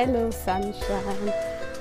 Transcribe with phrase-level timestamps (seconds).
[0.00, 1.32] Hello Sunshine.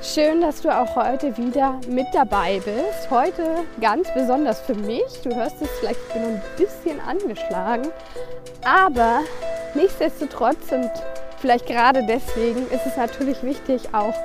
[0.02, 3.12] Schön, dass du auch heute wieder mit dabei bist.
[3.12, 5.04] Heute ganz besonders für mich.
[5.24, 7.90] Du hörst es vielleicht, ich bin ein bisschen angeschlagen.
[8.66, 9.20] Aber
[9.76, 10.90] nichtsdestotrotz und
[11.40, 14.16] vielleicht gerade deswegen ist es natürlich wichtig, auch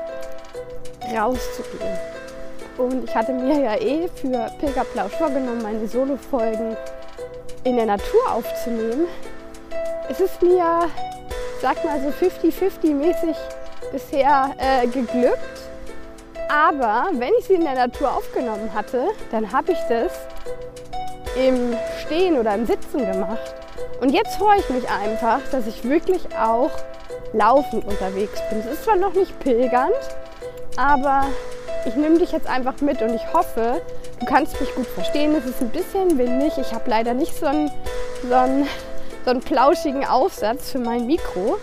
[1.14, 1.98] rauszugehen.
[2.78, 6.78] Und ich hatte mir ja eh für Pilgerplausch vorgenommen, meine Solo-Folgen
[7.64, 9.06] in der Natur aufzunehmen.
[10.08, 10.88] Es ist mir,
[11.60, 13.36] sag mal so 50-50 mäßig
[13.90, 15.38] bisher äh, geglückt.
[16.48, 20.12] Aber wenn ich sie in der Natur aufgenommen hatte, dann habe ich das
[21.36, 23.54] im Stehen oder im Sitzen gemacht.
[24.00, 26.70] Und jetzt freue ich mich einfach, dass ich wirklich auch
[27.32, 28.60] laufend unterwegs bin.
[28.60, 29.94] Es ist zwar noch nicht pilgernd,
[30.76, 31.26] aber
[31.86, 33.80] ich nehme dich jetzt einfach mit und ich hoffe,
[34.20, 35.34] du kannst mich gut verstehen.
[35.34, 36.58] Es ist ein bisschen windig.
[36.58, 37.70] Ich habe leider nicht so einen,
[38.28, 38.68] so, einen,
[39.24, 41.58] so einen plauschigen Aufsatz für mein Mikro.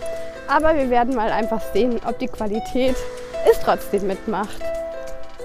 [0.50, 2.96] Aber wir werden mal einfach sehen, ob die Qualität
[3.48, 4.60] es trotzdem mitmacht.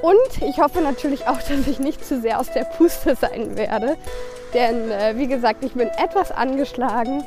[0.02, 3.98] Und ich hoffe natürlich auch, dass ich nicht zu sehr aus der Puste sein werde.
[4.54, 7.24] Denn äh, wie gesagt, ich bin etwas angeschlagen.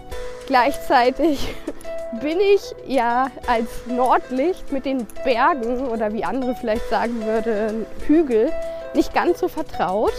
[0.47, 1.55] Gleichzeitig
[2.21, 8.51] bin ich ja als Nordlicht mit den Bergen oder wie andere vielleicht sagen würden, Hügel
[8.95, 10.15] nicht ganz so vertraut.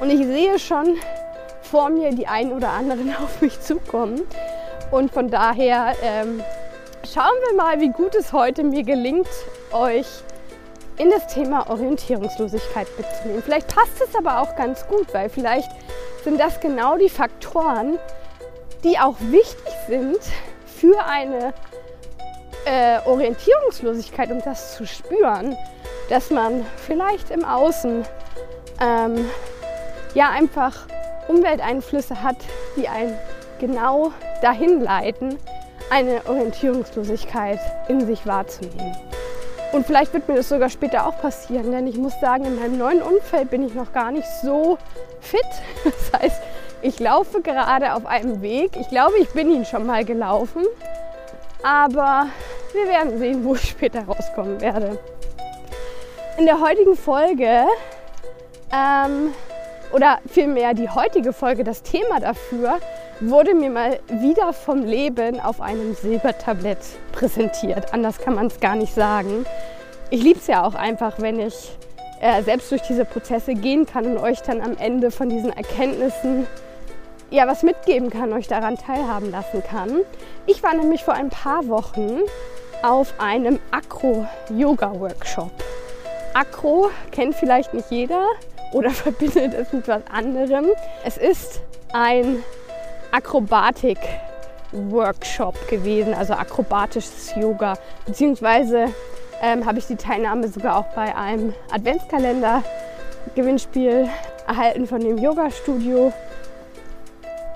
[0.00, 0.96] Und ich sehe schon
[1.62, 4.22] vor mir die einen oder anderen auf mich zukommen.
[4.90, 6.42] Und von daher ähm,
[7.02, 9.28] Schauen wir mal, wie gut es heute mir gelingt,
[9.72, 10.06] euch
[10.98, 13.42] in das Thema Orientierungslosigkeit mitzunehmen.
[13.42, 15.70] Vielleicht passt es aber auch ganz gut, weil vielleicht
[16.24, 17.98] sind das genau die Faktoren,
[18.84, 20.18] die auch wichtig sind
[20.66, 21.54] für eine
[22.66, 25.56] äh, Orientierungslosigkeit, um das zu spüren,
[26.10, 28.04] dass man vielleicht im Außen
[28.78, 29.30] ähm,
[30.12, 30.86] ja einfach
[31.28, 32.36] Umwelteinflüsse hat,
[32.76, 33.16] die einen
[33.58, 34.12] genau
[34.42, 35.38] dahin leiten,
[35.90, 38.96] eine Orientierungslosigkeit in sich wahrzunehmen.
[39.72, 42.78] Und vielleicht wird mir das sogar später auch passieren, denn ich muss sagen, in meinem
[42.78, 44.78] neuen Umfeld bin ich noch gar nicht so
[45.20, 45.40] fit.
[45.84, 46.42] Das heißt,
[46.82, 48.76] ich laufe gerade auf einem Weg.
[48.80, 50.64] Ich glaube, ich bin ihn schon mal gelaufen.
[51.62, 52.26] Aber
[52.72, 54.98] wir werden sehen, wo ich später rauskommen werde.
[56.38, 57.66] In der heutigen Folge,
[58.72, 59.34] ähm,
[59.92, 62.78] oder vielmehr die heutige Folge, das Thema dafür
[63.20, 66.78] wurde mir mal wieder vom Leben auf einem Silbertablett
[67.12, 67.92] präsentiert.
[67.92, 69.44] Anders kann man es gar nicht sagen.
[70.10, 71.76] Ich liebe es ja auch einfach, wenn ich
[72.20, 76.46] äh, selbst durch diese Prozesse gehen kann und euch dann am Ende von diesen Erkenntnissen
[77.30, 80.00] ja was mitgeben kann, euch daran teilhaben lassen kann.
[80.46, 82.20] Ich war nämlich vor ein paar Wochen
[82.82, 85.52] auf einem Akro-Yoga-Workshop.
[86.34, 88.24] Akro kennt vielleicht nicht jeder
[88.72, 90.66] oder verbindet es mit was anderem.
[91.04, 91.60] Es ist
[91.92, 92.42] ein
[93.12, 97.74] Akrobatik-Workshop gewesen, also akrobatisches Yoga.
[98.06, 98.86] Beziehungsweise
[99.42, 104.08] ähm, habe ich die Teilnahme sogar auch bei einem Adventskalender-Gewinnspiel
[104.46, 106.12] erhalten von dem Yoga-Studio.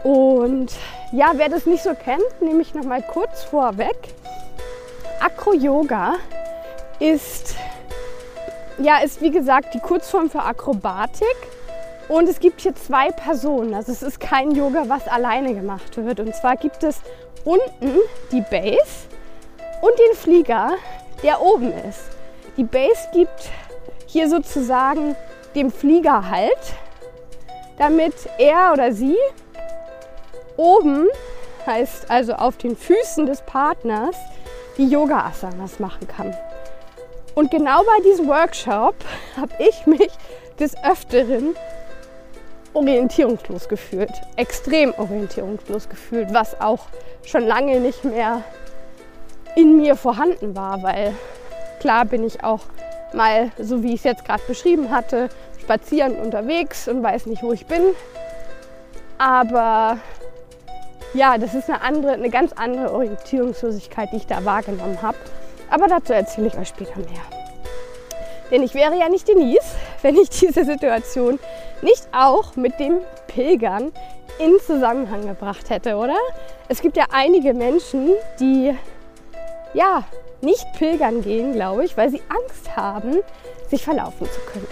[0.03, 0.73] Und
[1.13, 3.97] ja, wer das nicht so kennt, nehme ich noch mal kurz vorweg.
[5.21, 6.15] Acro-Yoga
[6.99, 7.55] ist,
[8.79, 11.37] ja, ist wie gesagt die Kurzform für Akrobatik.
[12.09, 13.75] Und es gibt hier zwei Personen.
[13.75, 16.21] Also es ist kein Yoga, was alleine gemacht wird.
[16.21, 17.01] Und zwar gibt es
[17.45, 17.99] unten
[18.31, 19.09] die Base
[19.81, 20.73] und den Flieger,
[21.23, 22.11] der oben ist.
[22.57, 23.51] Die Base gibt
[24.07, 25.17] hier sozusagen
[25.55, 26.75] dem Flieger Halt,
[27.79, 29.17] damit er oder sie
[30.57, 31.09] oben,
[31.67, 34.17] heißt also auf den Füßen des Partners,
[34.77, 36.37] die Yoga-Asanas machen kann.
[37.35, 38.95] Und genau bei diesem Workshop
[39.37, 40.11] habe ich mich
[40.59, 41.57] des Öfteren
[42.75, 46.87] orientierungslos gefühlt, extrem orientierungslos gefühlt, was auch
[47.25, 48.43] schon lange nicht mehr
[49.57, 51.13] in mir vorhanden war, weil
[51.81, 52.61] klar bin ich auch
[53.15, 55.29] mal, so wie ich es jetzt gerade beschrieben hatte,
[55.61, 57.83] spazieren unterwegs und weiß nicht, wo ich bin.
[59.19, 59.99] Aber
[61.15, 65.17] ja, das ist eine andere, eine ganz andere Orientierungslosigkeit, die ich da wahrgenommen habe.
[65.71, 67.44] Aber dazu erzähle ich euch später mehr.
[68.51, 69.65] Denn ich wäre ja nicht Denise,
[70.03, 71.39] wenn ich diese Situation
[71.83, 73.93] nicht auch mit dem Pilgern
[74.39, 76.17] in Zusammenhang gebracht hätte, oder?
[76.69, 78.75] Es gibt ja einige Menschen, die
[79.75, 80.05] ja,
[80.41, 83.21] nicht pilgern gehen, glaube ich, weil sie Angst haben,
[83.69, 84.69] sich verlaufen zu können.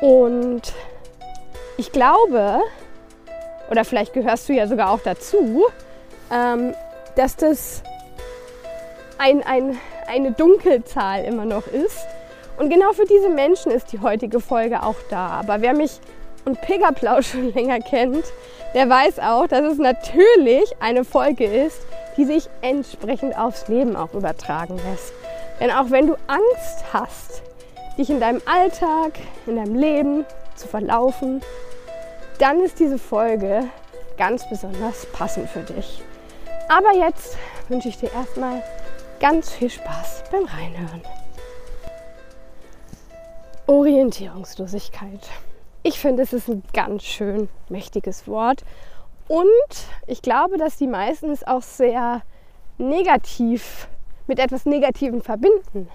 [0.00, 0.72] Und
[1.76, 2.60] ich glaube,
[3.70, 5.64] oder vielleicht gehörst du ja sogar auch dazu,
[6.30, 6.74] ähm,
[7.16, 7.82] dass das
[9.18, 12.06] ein, ein, eine Dunkelzahl immer noch ist.
[12.62, 15.30] Und genau für diese Menschen ist die heutige Folge auch da.
[15.30, 15.98] Aber wer mich
[16.44, 18.24] und Pigaplau schon länger kennt,
[18.72, 21.80] der weiß auch, dass es natürlich eine Folge ist,
[22.16, 25.12] die sich entsprechend aufs Leben auch übertragen lässt.
[25.58, 27.42] Denn auch wenn du Angst hast,
[27.98, 29.14] dich in deinem Alltag,
[29.48, 30.24] in deinem Leben
[30.54, 31.40] zu verlaufen,
[32.38, 33.64] dann ist diese Folge
[34.16, 36.00] ganz besonders passend für dich.
[36.68, 37.36] Aber jetzt
[37.68, 38.62] wünsche ich dir erstmal
[39.18, 41.02] ganz viel Spaß beim Reinhören.
[43.66, 45.28] Orientierungslosigkeit.
[45.84, 48.64] Ich finde, es ist ein ganz schön mächtiges Wort.
[49.28, 49.46] Und
[50.06, 52.22] ich glaube, dass die meisten es auch sehr
[52.78, 53.88] negativ
[54.26, 55.88] mit etwas Negativem verbinden.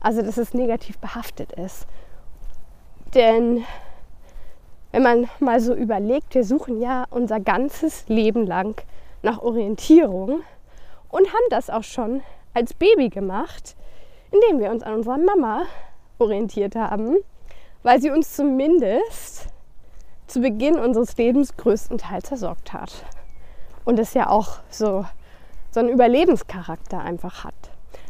[0.00, 1.86] Also, dass es negativ behaftet ist.
[3.14, 3.64] Denn
[4.92, 8.80] wenn man mal so überlegt, wir suchen ja unser ganzes Leben lang
[9.22, 10.42] nach Orientierung
[11.10, 12.22] und haben das auch schon
[12.54, 13.76] als Baby gemacht,
[14.30, 15.62] indem wir uns an unserer Mama
[16.20, 17.16] orientiert haben,
[17.82, 19.48] weil sie uns zumindest
[20.26, 23.04] zu Beginn unseres Lebens größtenteils versorgt hat.
[23.84, 25.04] Und es ja auch so,
[25.70, 27.54] so einen Überlebenscharakter einfach hat.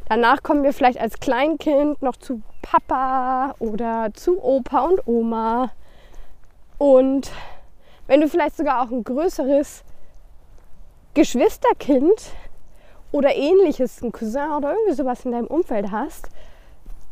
[0.08, 5.70] Danach kommen wir vielleicht als Kleinkind noch zu Papa oder zu Opa und Oma.
[6.78, 7.30] Und
[8.06, 9.84] wenn du vielleicht sogar auch ein größeres
[11.14, 12.32] Geschwisterkind
[13.12, 16.28] oder ähnliches, ein Cousin oder irgendwie sowas in deinem Umfeld hast,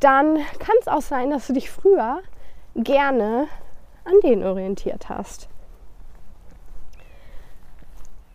[0.00, 2.22] dann kann es auch sein, dass du dich früher
[2.74, 3.48] gerne
[4.04, 5.48] an den orientiert hast.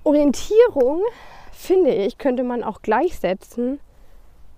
[0.04, 1.01] Orientierung,
[1.51, 3.80] finde ich, könnte man auch gleichsetzen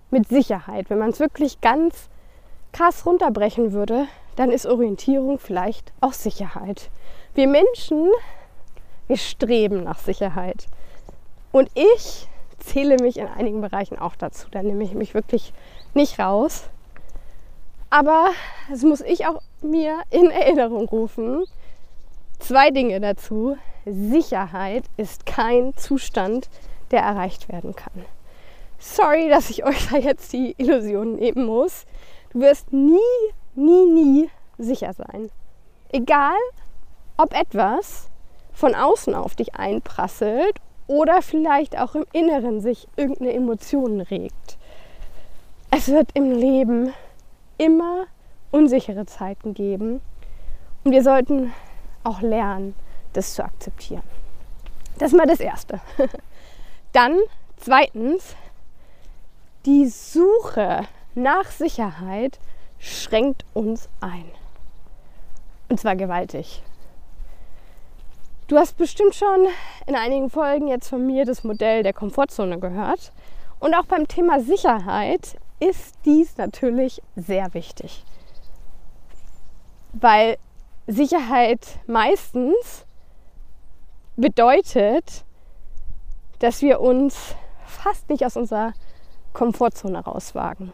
[0.09, 0.89] mit Sicherheit.
[0.89, 2.09] Wenn man es wirklich ganz
[2.71, 6.89] krass runterbrechen würde, dann ist Orientierung vielleicht auch Sicherheit.
[7.35, 8.09] Wir Menschen,
[9.07, 10.65] wir streben nach Sicherheit.
[11.51, 12.27] Und ich
[12.59, 14.47] zähle mich in einigen Bereichen auch dazu.
[14.49, 15.53] Da nehme ich mich wirklich
[15.93, 16.69] nicht raus.
[17.95, 18.31] Aber
[18.69, 21.45] das muss ich auch mir in Erinnerung rufen.
[22.39, 23.55] Zwei Dinge dazu.
[23.85, 26.49] Sicherheit ist kein Zustand,
[26.91, 28.03] der erreicht werden kann.
[28.79, 31.85] Sorry, dass ich euch da jetzt die Illusion nehmen muss.
[32.33, 32.99] Du wirst nie,
[33.55, 35.29] nie, nie sicher sein.
[35.89, 36.35] Egal,
[37.15, 38.09] ob etwas
[38.51, 44.57] von außen auf dich einprasselt oder vielleicht auch im Inneren sich irgendeine Emotion regt.
[45.71, 46.93] Es wird im Leben
[47.57, 48.05] immer
[48.51, 50.01] unsichere Zeiten geben
[50.83, 51.53] und wir sollten
[52.03, 52.75] auch lernen,
[53.13, 54.03] das zu akzeptieren.
[54.97, 55.79] Das ist mal das Erste.
[56.93, 57.17] Dann
[57.57, 58.35] zweitens,
[59.65, 60.83] die Suche
[61.15, 62.39] nach Sicherheit
[62.79, 64.25] schränkt uns ein.
[65.69, 66.61] Und zwar gewaltig.
[68.47, 69.47] Du hast bestimmt schon
[69.87, 73.11] in einigen Folgen jetzt von mir das Modell der Komfortzone gehört.
[73.59, 78.03] Und auch beim Thema Sicherheit ist dies natürlich sehr wichtig.
[79.93, 80.37] Weil
[80.87, 82.85] Sicherheit meistens
[84.15, 85.25] bedeutet,
[86.39, 87.35] dass wir uns
[87.65, 88.73] fast nicht aus unserer
[89.33, 90.73] Komfortzone rauswagen.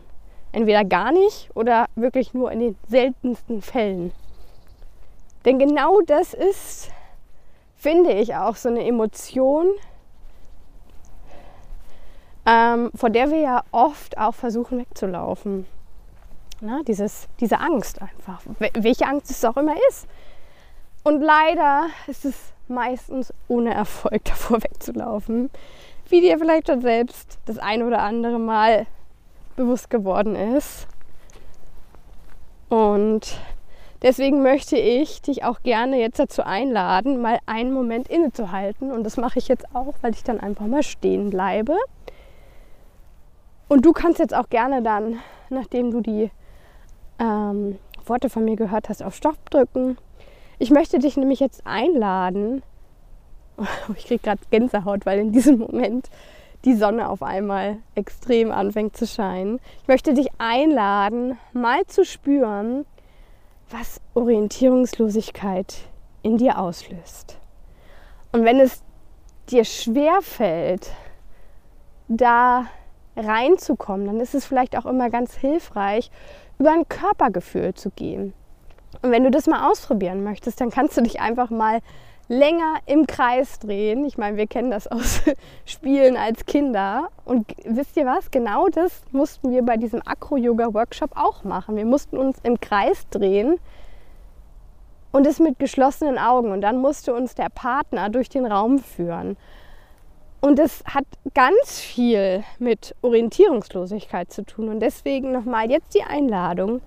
[0.52, 4.12] Entweder gar nicht oder wirklich nur in den seltensten Fällen.
[5.46, 6.92] Denn genau das ist,
[7.76, 9.72] finde ich, auch so eine Emotion,
[12.46, 15.66] ähm, vor der wir ja oft auch versuchen wegzulaufen.
[16.62, 18.42] Na, dieses, diese Angst einfach,
[18.74, 20.08] welche Angst es auch immer ist.
[21.04, 25.50] Und leider ist es meistens ohne Erfolg davor wegzulaufen,
[26.10, 28.86] wie dir vielleicht schon selbst das ein oder andere Mal
[29.56, 30.88] bewusst geworden ist.
[32.70, 33.40] Und
[34.02, 38.92] deswegen möchte ich dich auch gerne jetzt dazu einladen, mal einen Moment innezuhalten.
[38.92, 41.76] Und das mache ich jetzt auch, weil ich dann einfach mal stehen bleibe
[43.72, 46.30] und du kannst jetzt auch gerne dann, nachdem du die
[47.20, 49.98] ähm, Worte von mir gehört hast, auf Stopp drücken.
[50.60, 52.64] Ich möchte dich nämlich jetzt einladen.
[53.96, 56.10] ich kriege gerade Gänsehaut, weil in diesem Moment
[56.66, 59.62] die Sonne auf einmal extrem anfängt zu scheinen.
[59.84, 62.86] Ich möchte dich einladen, mal zu spüren,
[63.70, 65.78] was Orientierungslosigkeit
[66.24, 67.40] in dir auslöst.
[68.34, 68.84] Und wenn es
[69.50, 70.92] dir schwer fällt,
[72.10, 72.66] da
[73.16, 76.12] reinzukommen, dann ist es vielleicht auch immer ganz hilfreich,
[76.60, 78.34] über ein Körpergefühl zu gehen.
[79.02, 81.80] Und wenn du das mal ausprobieren möchtest, dann kannst du dich einfach mal
[82.28, 84.06] länger im Kreis drehen.
[84.06, 85.22] Ich meine, wir kennen das aus
[85.66, 87.10] Spielen als Kinder.
[87.26, 88.32] Und wisst ihr was?
[88.32, 91.76] Genau das mussten wir bei diesem Acro-Yoga-Workshop auch machen.
[91.76, 93.60] Wir mussten uns im Kreis drehen
[95.12, 96.52] und es mit geschlossenen Augen.
[96.52, 99.36] Und dann musste uns der Partner durch den Raum führen.
[100.42, 101.06] Und es hat
[101.36, 104.70] ganz viel mit Orientierungslosigkeit zu tun.
[104.70, 106.82] Und deswegen nochmal jetzt die Einladung.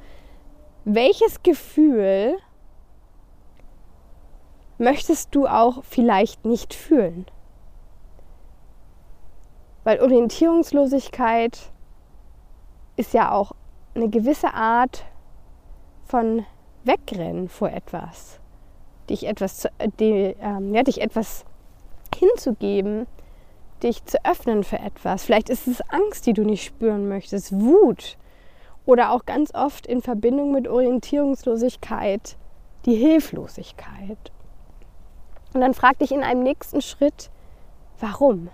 [0.85, 2.37] Welches Gefühl
[4.77, 7.27] möchtest du auch vielleicht nicht fühlen?
[9.85, 11.71] Weil Orientierungslosigkeit
[12.97, 13.53] ist ja auch
[13.95, 15.05] eine gewisse Art
[16.07, 16.45] von
[16.83, 18.41] Wegrennen vor etwas.
[19.09, 21.45] Dich etwas, äh, die, ähm, ja, dich etwas
[22.19, 23.07] hinzugeben,
[23.85, 25.25] dich zu öffnen für etwas.
[25.25, 28.17] Vielleicht ist es Angst, die du nicht spüren möchtest, Wut
[28.87, 32.37] oder auch ganz oft in Verbindung mit Orientierungslosigkeit
[32.87, 34.33] die Hilflosigkeit.
[35.53, 37.31] Und dann frag dich in einem nächsten Schritt,
[38.00, 38.50] warum?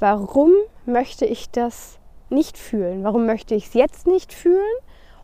[0.00, 0.50] Warum
[0.84, 1.98] möchte ich das
[2.28, 3.04] nicht fühlen?
[3.04, 4.76] Warum möchte ich es jetzt nicht fühlen?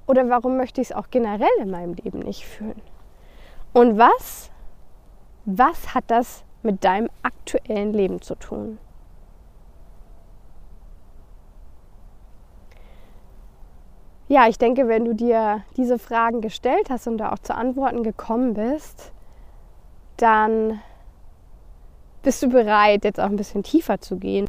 [0.07, 2.81] Oder warum möchte ich es auch generell in meinem Leben nicht fühlen?
[3.73, 4.51] Und was,
[5.45, 8.79] was hat das mit deinem aktuellen Leben zu tun?
[14.29, 18.05] Ja, ich denke, wenn du dir diese Fragen gestellt hast und da auch zu Antworten
[18.05, 19.11] gekommen bist,
[20.17, 20.81] dann
[22.23, 24.49] bist du bereit, jetzt auch ein bisschen tiefer zu gehen.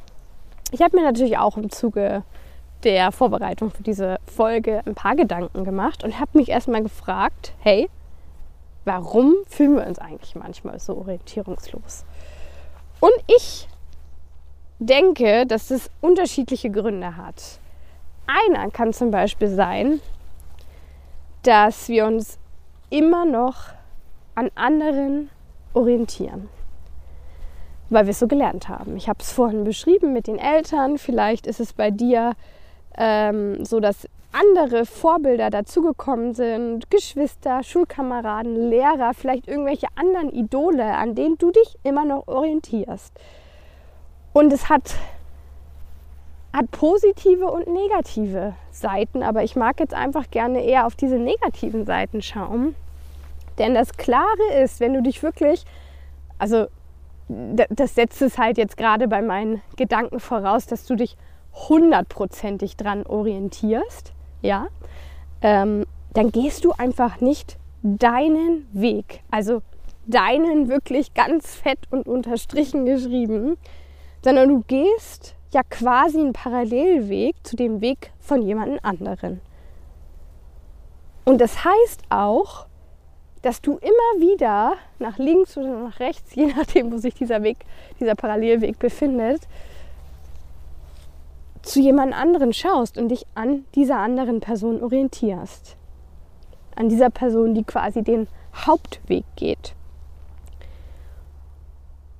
[0.72, 2.24] Ich habe mir natürlich auch im Zuge
[2.84, 7.89] der Vorbereitung für diese Folge ein paar Gedanken gemacht und habe mich erstmal gefragt, hey,
[8.86, 12.06] warum fühlen wir uns eigentlich manchmal so orientierungslos?
[13.00, 13.68] Und ich
[14.80, 17.60] denke, dass es unterschiedliche Gründe hat.
[18.28, 20.02] Einer kann zum Beispiel sein,
[21.44, 22.38] dass wir uns
[22.90, 23.70] immer noch
[24.36, 25.30] an anderen
[25.74, 26.50] orientieren,
[27.90, 28.98] weil wir es so gelernt haben.
[28.98, 30.98] Ich habe es vorhin beschrieben mit den Eltern.
[30.98, 32.34] Vielleicht ist es bei dir
[32.98, 41.16] ähm, so, dass andere Vorbilder dazugekommen sind, Geschwister, Schulkameraden, Lehrer, vielleicht irgendwelche anderen Idole, an
[41.16, 43.14] denen du dich immer noch orientierst.
[44.34, 44.96] Und es hat,
[46.54, 51.86] hat positive und negative Seiten, aber ich mag jetzt einfach gerne eher auf diese negativen
[51.86, 52.76] Seiten schauen.
[53.58, 55.66] Denn das Klare ist, wenn du dich wirklich,
[56.38, 56.68] also
[57.28, 61.18] das setzt es halt jetzt gerade bei meinen Gedanken voraus, dass du dich
[61.54, 64.67] hundertprozentig dran orientierst ja,
[65.41, 69.62] ähm, dann gehst du einfach nicht deinen Weg, also
[70.05, 73.57] deinen wirklich ganz fett und unterstrichen geschrieben,
[74.24, 79.41] sondern du gehst ja quasi einen Parallelweg zu dem Weg von jemand anderen.
[81.25, 82.67] Und das heißt auch,
[83.41, 87.57] dass du immer wieder nach links oder nach rechts, je nachdem, wo sich dieser Weg,
[88.00, 89.41] dieser Parallelweg befindet,
[91.62, 95.77] zu jemand anderen schaust und dich an dieser anderen Person orientierst.
[96.75, 99.75] An dieser Person, die quasi den Hauptweg geht.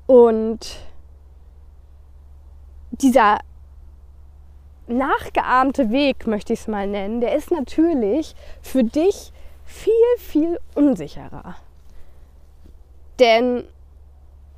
[0.06, 0.78] Und
[2.92, 3.40] dieser
[4.88, 9.32] nachgeahmte Weg, möchte ich es mal nennen, der ist natürlich für dich
[9.64, 11.56] viel, viel unsicherer.
[13.20, 13.64] Denn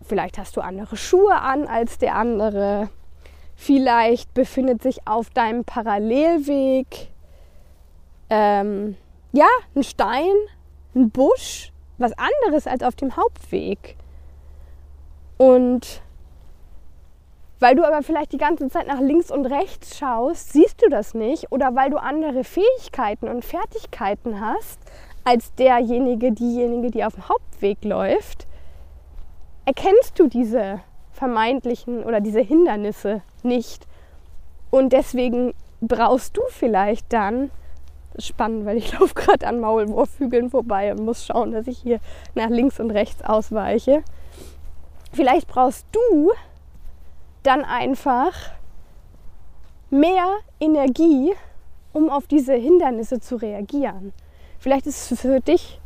[0.02, 2.90] vielleicht hast du andere Schuhe an als der andere.
[3.66, 7.08] Vielleicht befindet sich auf deinem Parallelweg
[8.30, 8.98] ähm,
[9.32, 10.34] ja, ein Stein,
[10.94, 13.96] ein Busch, was anderes als auf dem Hauptweg.
[15.38, 16.02] Und
[17.62, 21.14] weil du aber vielleicht die ganze Zeit nach links und rechts schaust, siehst du das
[21.14, 21.50] nicht.
[21.54, 24.78] Oder weil du andere Fähigkeiten und Fertigkeiten hast
[25.24, 28.46] als derjenige, diejenige, die auf dem Hauptweg läuft,
[29.64, 30.82] erkennst du diese
[31.14, 33.88] vermeintlichen oder diese Hindernisse nicht.
[34.72, 37.52] Und deswegen brauchst du vielleicht dann,
[38.20, 42.00] spannend, weil ich laufe gerade an Maulwurfhügeln vorbei und muss schauen, dass ich hier
[42.36, 44.04] nach links und rechts ausweiche.
[45.12, 46.32] Vielleicht brauchst du
[47.44, 48.34] dann einfach
[49.90, 50.26] mehr
[50.60, 51.34] Energie,
[51.92, 54.14] um auf diese Hindernisse zu reagieren.
[54.58, 55.80] Vielleicht ist es für dich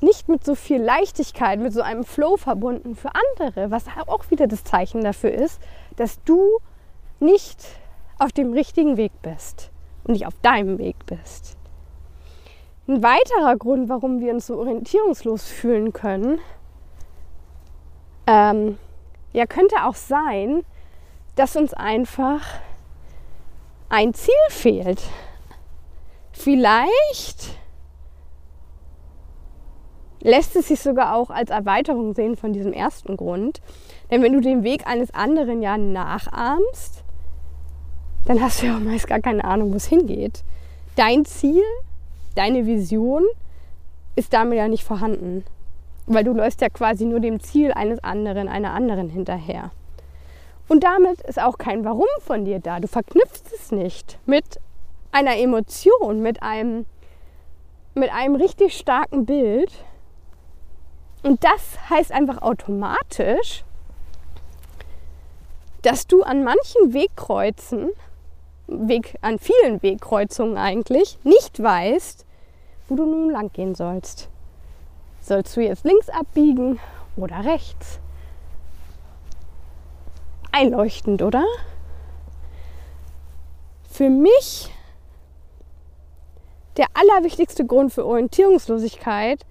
[0.00, 4.46] nicht mit so viel Leichtigkeit, mit so einem Flow verbunden für andere, was auch wieder
[4.46, 5.60] das Zeichen dafür ist,
[5.96, 6.58] dass du
[7.18, 7.64] nicht
[8.18, 9.70] auf dem richtigen Weg bist
[10.04, 11.56] und nicht auf deinem Weg bist.
[12.88, 16.38] Ein weiterer Grund, warum wir uns so orientierungslos fühlen können,
[18.26, 18.78] ähm,
[19.32, 20.64] ja, könnte auch sein,
[21.34, 22.42] dass uns einfach
[23.88, 25.02] ein Ziel fehlt.
[26.32, 27.56] Vielleicht
[30.26, 33.60] lässt es sich sogar auch als Erweiterung sehen von diesem ersten Grund.
[34.10, 37.04] Denn wenn du den Weg eines anderen ja nachahmst,
[38.26, 40.42] dann hast du ja auch meist gar keine Ahnung, wo es hingeht.
[40.96, 41.62] Dein Ziel,
[42.34, 43.22] deine Vision
[44.16, 45.44] ist damit ja nicht vorhanden.
[46.06, 49.70] Weil du läufst ja quasi nur dem Ziel eines anderen, einer anderen hinterher.
[50.68, 52.80] Und damit ist auch kein Warum von dir da.
[52.80, 54.60] Du verknüpfst es nicht mit
[55.12, 56.84] einer Emotion, mit einem,
[57.94, 59.70] mit einem richtig starken Bild.
[61.26, 63.64] Und das heißt einfach automatisch,
[65.82, 67.90] dass du an manchen Wegkreuzen,
[68.68, 72.24] Weg, an vielen Wegkreuzungen eigentlich, nicht weißt,
[72.88, 74.28] wo du nun lang gehen sollst.
[75.20, 76.78] Sollst du jetzt links abbiegen
[77.16, 77.98] oder rechts?
[80.52, 81.44] Einleuchtend, oder?
[83.90, 84.72] Für mich
[86.76, 89.44] der allerwichtigste Grund für Orientierungslosigkeit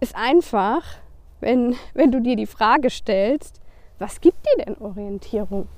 [0.00, 0.84] ist einfach,
[1.40, 3.60] wenn, wenn du dir die Frage stellst,
[3.98, 5.68] was gibt dir denn Orientierung?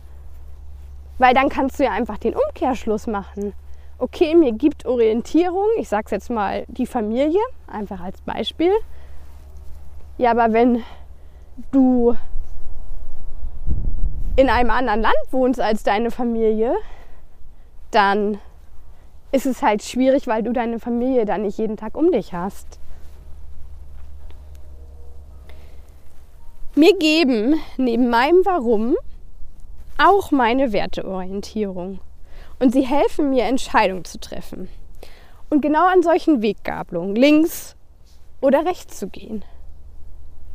[1.18, 3.52] Weil dann kannst du ja einfach den Umkehrschluss machen.
[3.98, 8.72] Okay, mir gibt Orientierung, ich sage es jetzt mal die Familie, einfach als Beispiel.
[10.16, 10.82] Ja, aber wenn
[11.70, 12.16] du
[14.36, 16.74] in einem anderen Land wohnst als deine Familie,
[17.90, 18.38] dann
[19.32, 22.79] ist es halt schwierig, weil du deine Familie dann nicht jeden Tag um dich hast.
[26.80, 28.96] Mir geben neben meinem Warum
[29.98, 32.00] auch meine Werteorientierung.
[32.58, 34.70] Und sie helfen mir, Entscheidungen zu treffen.
[35.50, 37.76] Und genau an solchen Weggabelungen, links
[38.40, 39.44] oder rechts zu gehen.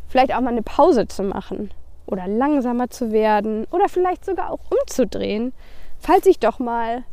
[0.08, 1.70] Vielleicht auch mal eine Pause zu machen
[2.08, 5.53] oder langsamer zu werden oder vielleicht sogar auch umzudrehen,
[6.00, 7.03] falls ich doch mal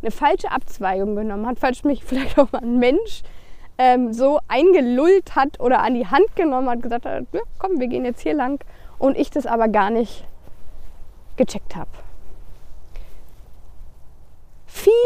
[0.00, 3.22] eine falsche Abzweigung genommen hat, falls mich vielleicht auch mal ein Mensch
[3.78, 7.88] ähm, so eingelullt hat oder an die Hand genommen hat, gesagt hat, ja, komm, wir
[7.88, 8.62] gehen jetzt hier lang
[8.98, 10.24] und ich das aber gar nicht
[11.36, 11.90] gecheckt habe.
[14.66, 14.96] Viele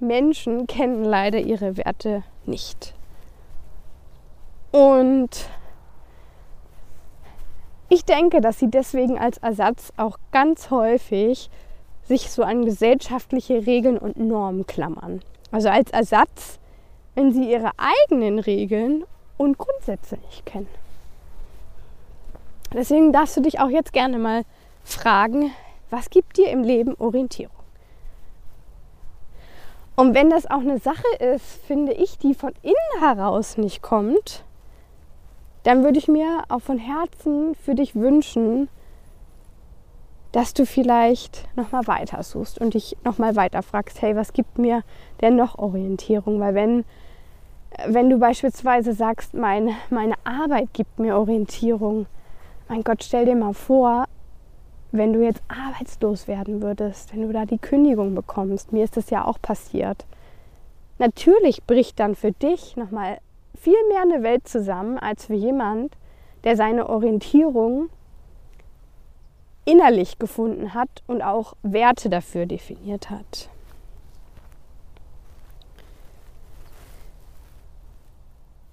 [0.00, 2.94] Menschen kennen leider ihre Werte nicht.
[4.70, 5.48] Und
[7.88, 11.48] ich denke, dass sie deswegen als Ersatz auch ganz häufig
[12.02, 15.20] sich so an gesellschaftliche Regeln und Normen klammern.
[15.52, 16.58] Also als Ersatz,
[17.14, 19.04] wenn sie ihre eigenen Regeln
[19.36, 20.68] und Grundsätze nicht kennen.
[22.72, 24.42] Deswegen darfst du dich auch jetzt gerne mal
[24.82, 25.52] fragen,
[25.90, 27.54] was gibt dir im Leben Orientierung?
[29.96, 34.42] Und wenn das auch eine Sache ist, finde ich, die von innen heraus nicht kommt,
[35.62, 38.68] dann würde ich mir auch von Herzen für dich wünschen,
[40.34, 44.82] dass du vielleicht nochmal weiter suchst und dich nochmal weiter fragst, hey, was gibt mir
[45.20, 46.40] denn noch Orientierung?
[46.40, 46.84] Weil wenn,
[47.86, 52.06] wenn du beispielsweise sagst, mein, meine Arbeit gibt mir Orientierung,
[52.68, 54.06] mein Gott, stell dir mal vor,
[54.90, 59.10] wenn du jetzt arbeitslos werden würdest, wenn du da die Kündigung bekommst, mir ist das
[59.10, 60.04] ja auch passiert.
[60.98, 63.18] Natürlich bricht dann für dich nochmal
[63.56, 65.96] viel mehr eine Welt zusammen als für jemand,
[66.42, 67.88] der seine Orientierung
[69.64, 73.48] innerlich gefunden hat und auch Werte dafür definiert hat.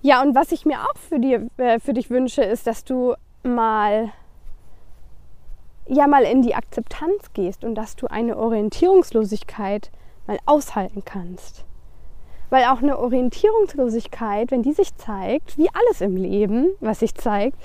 [0.04, 3.14] Ja, und was ich mir auch für, dir, äh, für dich wünsche, ist, dass du
[3.44, 4.12] mal
[5.88, 9.92] ja mal in die Akzeptanz gehst und dass du eine Orientierungslosigkeit
[10.26, 11.66] mal aushalten kannst.
[12.50, 17.58] Weil auch eine Orientierungslosigkeit, wenn die sich zeigt, wie alles im Leben, was sich zeigt,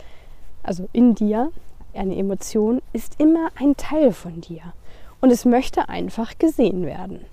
[0.63, 1.51] also in dir,
[1.97, 4.73] eine Emotion, ist immer ein Teil von dir.
[5.21, 7.25] Und es möchte einfach gesehen werden.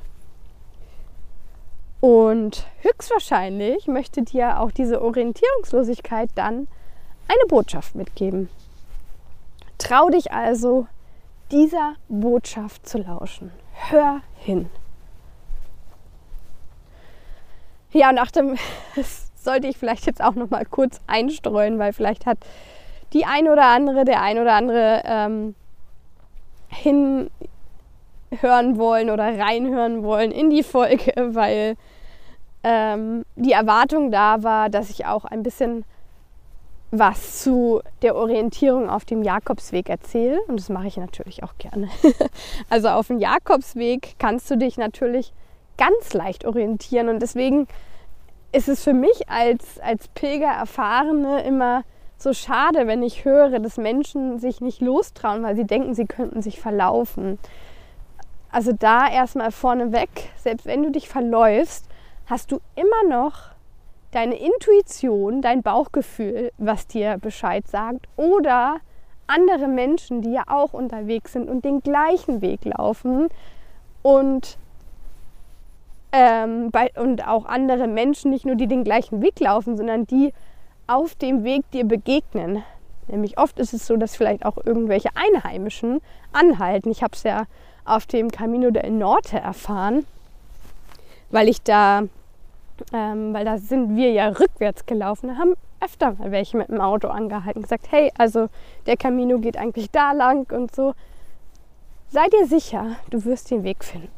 [2.00, 6.68] Und höchstwahrscheinlich möchte dir auch diese Orientierungslosigkeit dann
[7.28, 8.50] eine Botschaft mitgeben.
[9.78, 10.88] Trau dich also,
[11.52, 13.52] dieser Botschaft zu lauschen.
[13.90, 14.70] Hör hin.
[17.92, 18.58] Ja, nach dem,
[19.36, 22.40] sollte ich vielleicht jetzt auch noch mal kurz einstreuen, weil vielleicht hat
[23.14, 25.56] die ein oder andere, der ein oder andere ähm,
[26.70, 27.30] hinhören
[28.78, 31.76] wollen oder reinhören wollen in die Folge, weil
[32.64, 35.86] ähm, die Erwartung da war, dass ich auch ein bisschen
[36.96, 40.40] was zu der Orientierung auf dem Jakobsweg erzähle.
[40.48, 41.90] Und das mache ich natürlich auch gerne.
[42.70, 45.34] also auf dem Jakobsweg kannst du dich natürlich
[45.78, 47.10] ganz leicht orientieren.
[47.10, 47.68] Und deswegen
[48.52, 51.84] ist es für mich als, als Pilger-Erfahrene immer
[52.18, 56.42] so schade, wenn ich höre, dass Menschen sich nicht lostrauen, weil sie denken, sie könnten
[56.42, 57.38] sich verlaufen.
[58.52, 61.88] Also da erstmal vorneweg, selbst wenn du dich verläufst,
[62.28, 63.54] hast du immer noch
[64.12, 68.78] deine Intuition, dein Bauchgefühl, was dir Bescheid sagt oder
[69.28, 73.30] andere Menschen, die ja auch unterwegs sind und den gleichen Weg laufen
[74.04, 74.58] und,
[76.12, 80.34] ähm, bei, und auch andere Menschen, nicht nur die den gleichen Weg laufen, sondern die
[80.94, 82.64] auf dem Weg dir begegnen.
[83.08, 86.02] Nämlich oft ist es so, dass vielleicht auch irgendwelche Einheimischen
[86.32, 86.92] anhalten.
[86.92, 87.46] Ich habe es ja
[87.86, 90.06] auf dem Camino del Norte erfahren,
[91.32, 92.04] weil ich da,
[92.94, 97.10] ähm, weil da sind wir ja rückwärts gelaufen, haben öfter mal welche mit dem Auto
[97.10, 98.48] angehalten, gesagt, hey, also
[98.86, 100.94] der Camino geht eigentlich da lang und so.
[102.10, 104.10] Sei dir sicher, du wirst den Weg finden.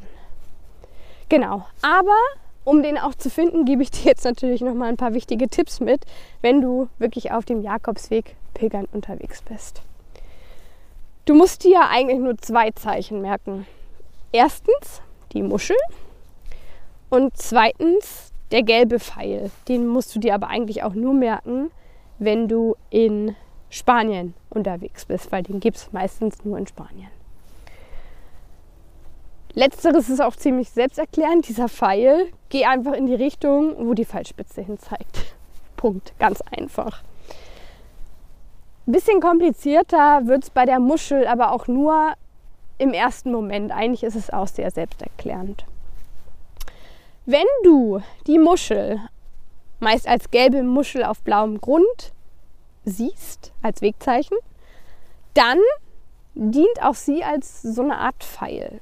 [1.30, 2.18] Genau, aber
[2.66, 5.48] um den auch zu finden, gebe ich dir jetzt natürlich noch mal ein paar wichtige
[5.48, 6.02] Tipps mit,
[6.42, 9.82] wenn du wirklich auf dem Jakobsweg pilgern unterwegs bist.
[11.24, 13.66] Du musst dir eigentlich nur zwei Zeichen merken.
[14.32, 15.02] Erstens
[15.32, 15.78] die Muschel
[17.10, 19.52] und zweitens der gelbe Pfeil.
[19.68, 21.72] Den musst du dir aber eigentlich auch nur merken,
[22.20, 23.36] wenn du in
[23.70, 27.15] Spanien unterwegs bist, weil den gibt es meistens nur in Spanien.
[29.56, 31.48] Letzteres ist auch ziemlich selbsterklärend.
[31.48, 35.36] Dieser Pfeil, geh einfach in die Richtung, wo die Pfeilspitze hin zeigt.
[35.78, 36.14] Punkt.
[36.20, 37.04] Ganz einfach.
[38.86, 42.14] Ein bisschen komplizierter wird es bei der Muschel, aber auch nur
[42.78, 43.72] im ersten Moment.
[43.72, 45.66] Eigentlich ist es auch sehr selbsterklärend.
[47.26, 49.00] Wenn du die Muschel
[49.80, 52.14] meist als gelbe Muschel auf blauem Grund
[52.84, 54.38] siehst, als Wegzeichen,
[55.34, 55.60] dann
[56.36, 58.82] dient auch sie als so eine Art Pfeil.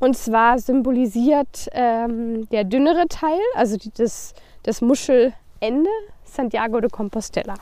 [0.00, 4.34] Und zwar symbolisiert ähm, der dünnere Teil, also das,
[4.64, 5.90] das Muschelende,
[6.24, 7.54] Santiago de Compostela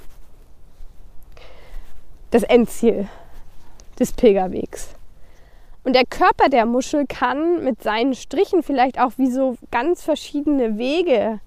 [2.31, 3.09] das Endziel
[3.99, 4.95] des Pilgerwegs.
[5.85, 10.77] Und der Körper der Muschel kann mit seinen Strichen vielleicht auch wie so ganz verschiedene
[10.77, 11.41] Wege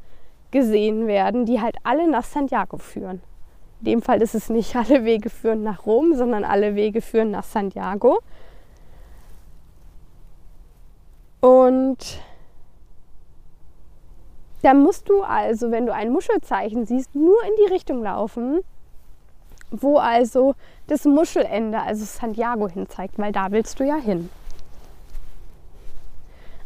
[0.50, 3.22] gesehen werden, die halt alle nach Santiago führen.
[3.82, 7.32] In dem Fall ist es nicht alle Wege führen nach Rom, sondern alle Wege führen
[7.32, 8.20] nach Santiago.
[11.42, 12.22] Und
[14.62, 18.62] da musst du also, wenn du ein Muschelzeichen siehst, nur in die Richtung laufen,
[19.72, 20.54] wo also
[20.88, 24.30] das Muschelende, also Santiago hinzeigt, weil da willst du ja hin.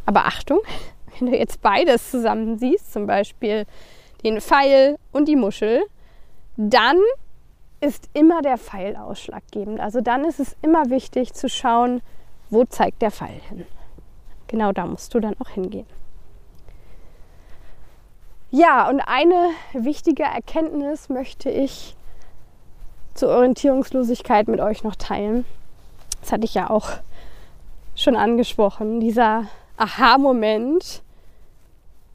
[0.05, 0.59] Aber Achtung,
[1.19, 3.65] wenn du jetzt beides zusammen siehst, zum Beispiel
[4.23, 5.83] den Pfeil und die Muschel,
[6.57, 6.97] dann
[7.79, 9.79] ist immer der Pfeil ausschlaggebend.
[9.79, 12.01] Also dann ist es immer wichtig zu schauen,
[12.49, 13.65] wo zeigt der Pfeil hin.
[14.47, 15.87] Genau da musst du dann auch hingehen.
[18.51, 21.95] Ja, und eine wichtige Erkenntnis möchte ich
[23.13, 25.45] zur Orientierungslosigkeit mit euch noch teilen.
[26.21, 26.89] Das hatte ich ja auch
[27.95, 28.99] schon angesprochen.
[28.99, 31.01] Dieser Aha-Moment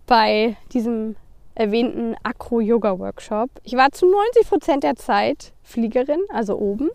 [0.06, 1.16] bei diesem
[1.54, 3.50] erwähnten Acro-Yoga-Workshop.
[3.64, 6.90] Ich war zu 90 Prozent der Zeit Fliegerin, also oben.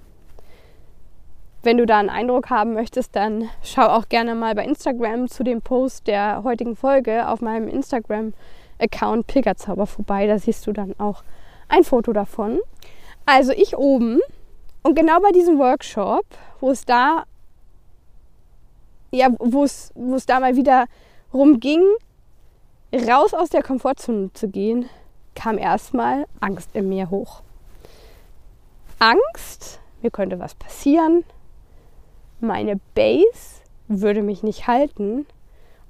[1.66, 5.44] Wenn du da einen Eindruck haben möchtest, dann schau auch gerne mal bei Instagram zu
[5.44, 10.28] dem Post der heutigen Folge auf meinem Instagram-Account Pilgerzauber vorbei.
[10.28, 11.24] Da siehst du dann auch
[11.68, 12.60] ein Foto davon.
[13.26, 14.20] Also ich oben
[14.84, 16.24] und genau bei diesem Workshop,
[16.60, 17.24] wo es da,
[19.10, 19.92] ja, wo es,
[20.28, 20.86] da mal wieder
[21.34, 21.82] rumging,
[22.94, 24.88] raus aus der Komfortzone zu gehen,
[25.34, 27.42] kam erstmal Angst in mir hoch.
[29.00, 31.26] Angst, mir könnte was passieren,
[32.46, 35.26] meine Base würde mich nicht halten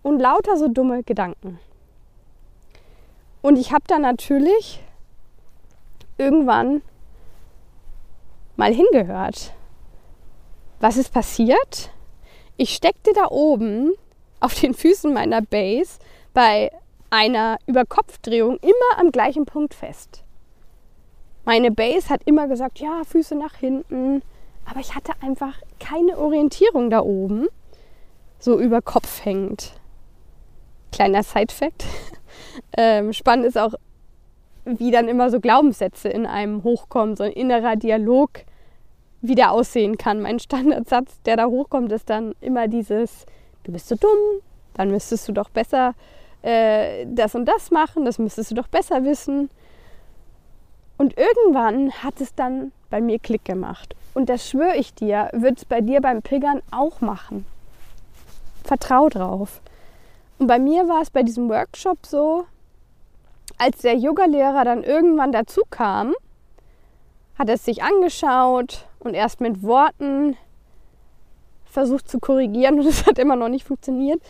[0.01, 1.59] und lauter so dumme Gedanken.
[3.41, 4.81] Und ich habe dann natürlich
[6.17, 6.81] irgendwann
[8.55, 9.53] mal hingehört.
[10.79, 11.91] Was ist passiert?
[12.57, 13.93] Ich steckte da oben
[14.39, 15.99] auf den Füßen meiner Base
[16.33, 16.71] bei
[17.09, 20.23] einer Überkopfdrehung immer am gleichen Punkt fest.
[21.45, 24.23] Meine Base hat immer gesagt, ja, Füße nach hinten,
[24.65, 27.47] aber ich hatte einfach keine Orientierung da oben,
[28.39, 29.73] so über Kopf hängend.
[30.91, 31.85] Kleiner Side-Fact.
[32.77, 33.73] ähm, spannend ist auch,
[34.65, 38.29] wie dann immer so Glaubenssätze in einem hochkommen, so ein innerer Dialog,
[39.21, 40.21] wie der aussehen kann.
[40.21, 43.25] Mein Standardsatz, der da hochkommt, ist dann immer dieses,
[43.63, 44.41] du bist so dumm,
[44.73, 45.93] dann müsstest du doch besser
[46.45, 49.49] äh, das und das machen, das müsstest du doch besser wissen.
[50.97, 53.95] Und irgendwann hat es dann bei mir Klick gemacht.
[54.13, 57.45] Und das schwöre ich dir, wird es bei dir beim Pilgern auch machen.
[58.63, 59.61] Vertrau drauf.
[60.39, 62.45] Und bei mir war es bei diesem Workshop so,
[63.57, 66.13] als der Yogalehrer dann irgendwann dazu kam,
[67.37, 70.37] hat er es sich angeschaut und erst mit Worten
[71.65, 74.21] versucht zu korrigieren und es hat immer noch nicht funktioniert.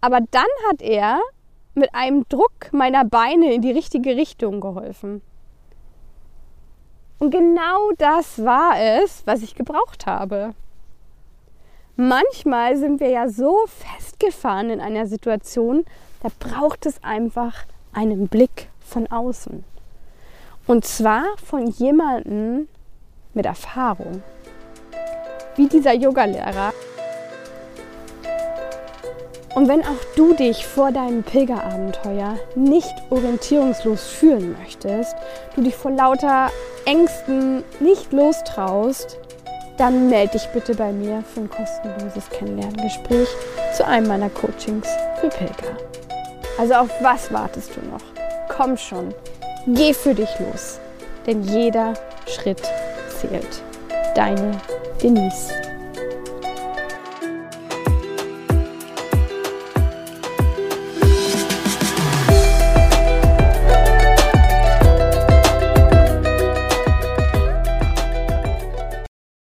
[0.00, 1.20] Aber dann hat er
[1.74, 5.22] mit einem Druck meiner Beine in die richtige Richtung geholfen.
[7.22, 10.56] Und genau das war es, was ich gebraucht habe.
[11.94, 15.84] Manchmal sind wir ja so festgefahren in einer Situation,
[16.24, 17.54] da braucht es einfach
[17.92, 19.62] einen Blick von außen.
[20.66, 22.66] Und zwar von jemandem
[23.34, 24.24] mit Erfahrung.
[25.54, 26.72] Wie dieser Yogalehrer.
[29.54, 35.14] Und wenn auch du dich vor deinem Pilgerabenteuer nicht orientierungslos fühlen möchtest,
[35.54, 36.50] du dich vor lauter
[36.86, 39.18] Ängsten nicht lostraust,
[39.76, 43.28] dann melde dich bitte bei mir für ein kostenloses Kennenlerngespräch
[43.74, 44.88] zu einem meiner Coachings
[45.20, 45.76] für Pilger.
[46.58, 48.02] Also auf was wartest du noch?
[48.48, 49.14] Komm schon,
[49.66, 50.78] geh für dich los,
[51.26, 51.94] denn jeder
[52.26, 52.62] Schritt
[53.20, 53.62] zählt.
[54.14, 54.52] Deine
[55.02, 55.71] Denise.